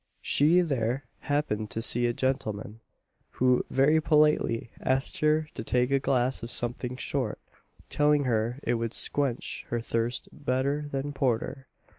She 0.23 0.61
there 0.61 1.05
happened 1.19 1.69
to 1.69 1.81
see 1.83 2.07
a 2.07 2.11
gentleman, 2.13 2.79
who 3.33 3.63
very 3.69 4.01
politely 4.01 4.71
asked 4.81 5.19
her 5.19 5.47
to 5.53 5.63
take 5.63 5.91
a 5.91 5.99
glass 5.99 6.41
of 6.41 6.51
something 6.51 6.97
short; 6.97 7.37
telling 7.87 8.23
her 8.23 8.57
it 8.63 8.73
would 8.81 8.95
squench 8.95 9.63
her 9.69 9.79
thirst 9.79 10.27
better 10.31 10.89
than 10.91 11.13
porter. 11.13 11.67